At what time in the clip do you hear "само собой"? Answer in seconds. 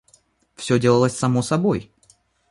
1.15-1.93